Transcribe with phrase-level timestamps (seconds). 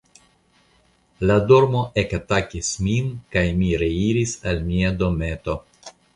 [1.31, 5.61] La dormo ekatakas min, kaj mi reiris al mia dometo.